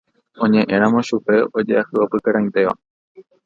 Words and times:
Oñeʼẽramo 0.43 0.99
chupe 1.07 1.35
ojeahyʼopykarãinteva. 1.57 2.73